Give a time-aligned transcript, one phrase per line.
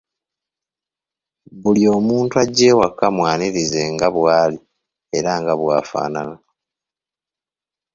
[1.61, 4.57] Buli omuntu ajja awaka mwanirize nga bwali
[5.17, 6.37] era nga bwafaanana.